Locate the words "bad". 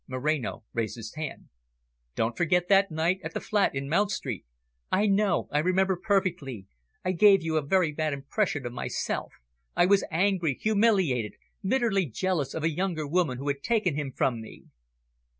7.91-8.11